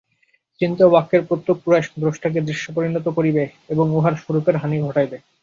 [0.61, 5.17] চিন্তা ও বাক্যের প্রত্যেক প্রয়াস দ্রষ্টাকে দৃশ্যে পরিণত করিবে এবং উহার স্বরূপের হানি ঘটাইবে।